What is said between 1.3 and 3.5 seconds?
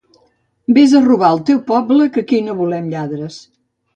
al teu poble que aquí no volem lladres